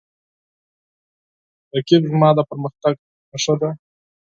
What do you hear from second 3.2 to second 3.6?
نښه